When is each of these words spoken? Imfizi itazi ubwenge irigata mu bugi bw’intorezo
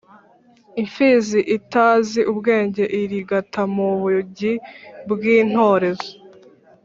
Imfizi 0.81 1.39
itazi 1.57 2.19
ubwenge 2.31 2.83
irigata 3.01 3.61
mu 3.75 3.89
bugi 4.01 4.53
bw’intorezo 5.09 6.11